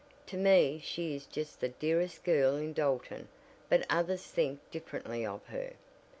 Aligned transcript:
"To 0.25 0.35
me 0.35 0.81
she 0.83 1.13
is 1.15 1.27
just 1.27 1.59
the 1.61 1.69
dearest 1.69 2.23
girl 2.23 2.55
in 2.55 2.73
Dalton, 2.73 3.27
but 3.69 3.85
others 3.87 4.23
think 4.25 4.59
differently 4.71 5.23
of 5.23 5.45
her." 5.45 5.73